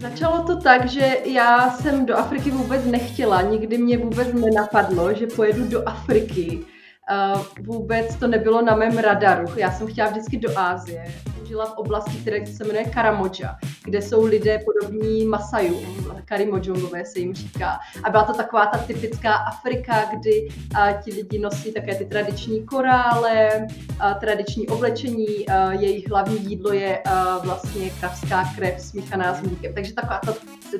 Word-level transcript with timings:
Začalo 0.00 0.42
to 0.42 0.60
tak, 0.60 0.88
že 0.88 1.16
já 1.24 1.70
jsem 1.70 2.06
do 2.06 2.16
Afriky 2.16 2.50
vůbec 2.50 2.84
nechtěla, 2.84 3.42
nikdy 3.42 3.78
mě 3.78 3.98
vůbec 3.98 4.32
nenapadlo, 4.32 5.14
že 5.14 5.26
pojedu 5.26 5.68
do 5.68 5.88
Afriky. 5.88 6.64
Uh, 7.34 7.42
vůbec 7.60 8.16
to 8.16 8.28
nebylo 8.28 8.62
na 8.62 8.76
mém 8.76 8.98
radaru. 8.98 9.46
Já 9.56 9.72
jsem 9.72 9.86
chtěla 9.86 10.08
vždycky 10.10 10.38
do 10.38 10.58
Ázie 10.58 11.12
žila 11.52 11.66
v 11.66 11.78
oblasti, 11.78 12.16
která 12.16 12.36
se 12.46 12.64
jmenuje 12.64 12.84
Karamoja, 12.84 13.56
kde 13.84 14.02
jsou 14.02 14.24
lidé 14.24 14.60
podobní 14.64 15.26
Masajům, 15.26 16.22
Karimojongové 16.24 17.04
se 17.04 17.18
jim 17.18 17.34
říká. 17.34 17.78
A 18.04 18.10
byla 18.10 18.24
to 18.24 18.32
taková 18.32 18.66
ta 18.66 18.78
typická 18.78 19.34
Afrika, 19.34 20.04
kdy 20.16 20.48
a, 20.74 20.92
ti 20.92 21.14
lidi 21.14 21.38
nosí 21.38 21.72
také 21.72 21.94
ty 21.94 22.04
tradiční 22.04 22.66
korále, 22.66 23.66
a, 24.00 24.14
tradiční 24.14 24.68
oblečení, 24.68 25.48
a, 25.48 25.72
jejich 25.72 26.08
hlavní 26.08 26.50
jídlo 26.50 26.72
je 26.72 26.98
a, 26.98 27.38
vlastně 27.38 27.90
kravská 27.90 28.44
krev 28.56 28.80
smíchaná 28.80 29.34
s 29.34 29.42
mlíkem. 29.42 29.74
Takže 29.74 29.92
taková 29.92 30.20
ta 30.26 30.34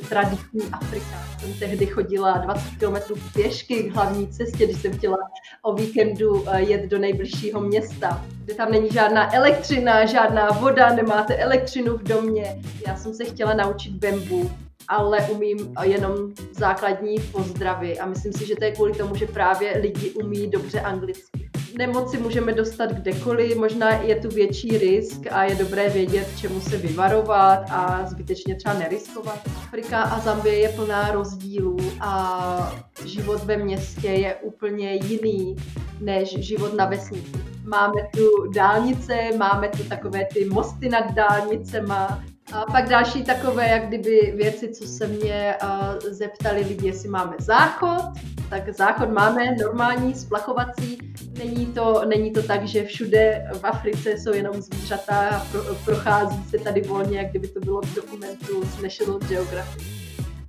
tradiční 0.08 0.60
Afrika. 0.72 1.32
Jsem 1.40 1.54
tehdy 1.54 1.86
chodila 1.86 2.38
20 2.38 2.62
km 2.78 3.20
pěšky 3.32 3.82
k 3.82 3.94
hlavní 3.94 4.28
cestě, 4.28 4.66
když 4.66 4.82
jsem 4.82 4.98
chtěla 4.98 5.16
o 5.62 5.74
víkendu 5.74 6.44
jet 6.56 6.90
do 6.90 6.98
nejbližšího 6.98 7.60
města, 7.60 8.24
kde 8.44 8.54
tam 8.54 8.70
není 8.72 8.88
žádná 8.90 9.34
elektřina, 9.34 10.06
žádná 10.06 10.48
voda, 10.50 10.94
nemáte 10.94 11.36
elektřinu 11.36 11.96
v 11.96 12.02
domě. 12.02 12.62
Já 12.86 12.91
jsem 12.96 13.14
se 13.14 13.24
chtěla 13.24 13.54
naučit 13.54 13.92
bambu, 13.92 14.50
ale 14.88 15.20
umím 15.20 15.74
jenom 15.82 16.14
základní 16.52 17.16
pozdravy 17.32 17.98
a 17.98 18.06
myslím 18.06 18.32
si, 18.32 18.46
že 18.46 18.56
to 18.56 18.64
je 18.64 18.72
kvůli 18.72 18.92
tomu, 18.92 19.14
že 19.14 19.26
právě 19.26 19.78
lidi 19.78 20.10
umí 20.10 20.50
dobře 20.50 20.80
anglicky. 20.80 21.50
Nemoci 21.78 22.18
můžeme 22.18 22.52
dostat 22.52 22.92
kdekoliv, 22.92 23.56
možná 23.56 23.90
je 23.90 24.16
tu 24.16 24.28
větší 24.28 24.78
risk 24.78 25.26
a 25.30 25.44
je 25.44 25.54
dobré 25.54 25.90
vědět, 25.90 26.28
čemu 26.40 26.60
se 26.60 26.76
vyvarovat 26.76 27.64
a 27.70 28.06
zbytečně 28.06 28.54
třeba 28.54 28.74
neriskovat. 28.74 29.38
Afrika 29.56 30.02
a 30.02 30.20
Zambie 30.20 30.58
je 30.58 30.68
plná 30.68 31.10
rozdílů 31.10 31.76
a 32.00 32.74
život 33.06 33.44
ve 33.44 33.56
městě 33.56 34.08
je 34.08 34.34
úplně 34.34 34.94
jiný 34.94 35.56
než 36.00 36.38
život 36.38 36.74
na 36.74 36.86
vesnici. 36.86 37.32
Máme 37.64 38.02
tu 38.14 38.52
dálnice, 38.54 39.14
máme 39.38 39.68
tu 39.68 39.84
takové 39.84 40.26
ty 40.34 40.44
mosty 40.44 40.88
nad 40.88 41.12
dálnicema, 41.12 42.22
a 42.52 42.64
pak 42.72 42.88
další 42.88 43.24
takové, 43.24 43.68
jak 43.68 43.86
kdyby 43.86 44.32
věci, 44.36 44.68
co 44.68 44.86
se 44.86 45.06
mě 45.06 45.54
uh, 45.62 45.68
zeptali 46.10 46.60
lidi, 46.60 46.86
jestli 46.86 47.08
máme 47.08 47.36
záchod, 47.38 48.02
tak 48.50 48.74
záchod 48.74 49.10
máme 49.10 49.56
normální, 49.62 50.14
splachovací. 50.14 50.98
Není 51.38 51.66
to, 51.66 52.02
není 52.08 52.32
to 52.32 52.42
tak, 52.42 52.66
že 52.66 52.84
všude 52.84 53.48
v 53.52 53.64
Africe 53.64 54.18
jsou 54.18 54.32
jenom 54.32 54.62
zvířata 54.62 55.28
a 55.28 55.44
pro, 55.52 55.62
prochází 55.84 56.44
se 56.50 56.58
tady 56.58 56.80
volně, 56.80 57.18
jak 57.18 57.30
kdyby 57.30 57.48
to 57.48 57.60
bylo 57.60 57.80
v 57.80 57.94
dokumentu 57.94 58.64
z 58.64 58.82
National 58.82 59.18
Geographic. 59.18 60.02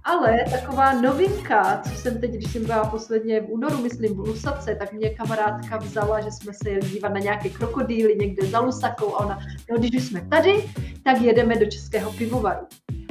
Ale 0.04 0.46
taková 0.52 0.94
novinka, 0.94 1.82
co 1.90 1.96
jsem 1.96 2.22
teď, 2.22 2.32
když 2.32 2.52
jsem 2.52 2.66
byla 2.66 2.86
posledně 2.86 3.42
v 3.42 3.50
únoru, 3.50 3.78
myslím, 3.78 4.16
v 4.16 4.20
Lusace, 4.20 4.76
tak 4.76 4.94
mě 4.94 5.10
kamarádka 5.10 5.78
vzala, 5.78 6.22
že 6.22 6.32
jsme 6.32 6.54
se 6.54 6.70
jeli 6.70 6.90
dívat 6.90 7.14
na 7.14 7.20
nějaké 7.20 7.50
krokodýly 7.50 8.16
někde 8.16 8.48
za 8.48 8.60
Lusakou 8.60 9.16
a 9.16 9.20
ona, 9.26 9.40
no 9.72 9.78
když 9.78 9.96
už 9.96 10.04
jsme 10.04 10.22
tady, 10.22 10.64
tak 11.04 11.22
jedeme 11.22 11.56
do 11.56 11.66
Českého 11.66 12.14
pivovaru. 12.14 12.66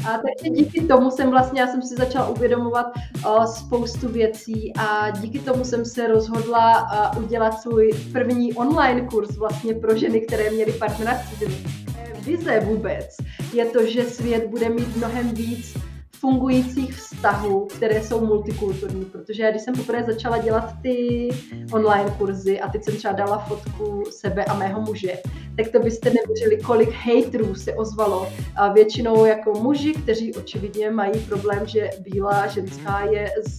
A 0.04 0.10
takže 0.10 0.50
díky 0.50 0.84
tomu 0.84 1.10
jsem 1.10 1.30
vlastně, 1.30 1.60
já 1.60 1.66
jsem 1.66 1.82
si 1.82 1.94
začala 1.94 2.28
uvědomovat 2.28 2.86
uh, 3.26 3.44
spoustu 3.44 4.08
věcí 4.08 4.72
a 4.78 5.10
díky 5.10 5.38
tomu 5.38 5.64
jsem 5.64 5.84
se 5.84 6.06
rozhodla 6.06 6.88
uh, 7.16 7.24
udělat 7.24 7.60
svůj 7.60 7.90
první 8.12 8.54
online 8.54 9.00
kurz 9.00 9.36
vlastně 9.36 9.74
pro 9.74 9.96
ženy, 9.96 10.20
které 10.20 10.50
měly 10.50 10.72
partnera 10.72 11.14
v. 11.14 11.82
Vize 12.24 12.60
vůbec 12.60 13.16
je 13.52 13.64
to, 13.64 13.86
že 13.86 14.04
svět 14.04 14.46
bude 14.46 14.68
mít 14.68 14.96
mnohem 14.96 15.28
víc 15.28 15.76
fungujících 16.22 16.94
vztahů, 16.94 17.66
které 17.66 18.02
jsou 18.02 18.26
multikulturní, 18.26 19.04
protože 19.04 19.50
když 19.50 19.62
jsem 19.62 19.74
poprvé 19.74 20.04
začala 20.04 20.38
dělat 20.38 20.74
ty 20.82 21.28
online 21.72 22.10
kurzy 22.18 22.60
a 22.60 22.68
teď 22.68 22.84
jsem 22.84 22.96
třeba 22.96 23.14
dala 23.14 23.38
fotku 23.38 24.04
sebe 24.10 24.44
a 24.44 24.54
mého 24.54 24.80
muže, 24.80 25.12
tak 25.56 25.68
to 25.68 25.78
byste 25.78 26.10
nevěřili, 26.10 26.62
kolik 26.62 26.90
hejtrů 26.90 27.54
se 27.54 27.74
ozvalo. 27.74 28.28
A 28.56 28.72
většinou 28.72 29.24
jako 29.24 29.52
muži, 29.52 29.92
kteří 29.92 30.34
očividně 30.34 30.90
mají 30.90 31.20
problém, 31.20 31.66
že 31.66 31.90
bílá 32.00 32.46
ženská 32.46 33.00
je 33.00 33.30
z, 33.46 33.58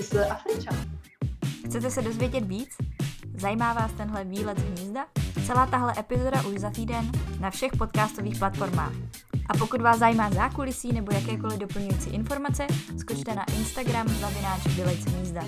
z 0.00 0.30
Afričanů. 0.30 0.78
Chcete 1.66 1.90
se 1.90 2.02
dozvědět 2.02 2.44
víc? 2.44 2.70
Zajímá 3.34 3.72
vás 3.72 3.92
tenhle 3.92 4.24
výlet 4.24 4.58
z 4.58 4.62
hnízda? 4.62 5.06
Celá 5.46 5.66
tahle 5.66 5.94
epizoda 5.98 6.46
už 6.46 6.58
za 6.58 6.70
týden 6.70 7.10
na 7.40 7.50
všech 7.50 7.72
podcastových 7.78 8.38
platformách. 8.38 8.92
A 9.48 9.56
pokud 9.58 9.80
vás 9.80 9.98
zajímá 9.98 10.30
zákulisí 10.30 10.92
nebo 10.92 11.12
jakékoliv 11.12 11.58
doplňující 11.58 12.10
informace, 12.10 12.66
skočte 12.98 13.34
na 13.34 13.44
Instagram 13.58 14.08
zavináč 14.08 14.66
hnízda. 15.06 15.42